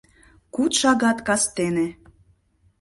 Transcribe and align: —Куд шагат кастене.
—Куд 0.55 0.71
шагат 0.79 1.17
кастене. 1.27 1.87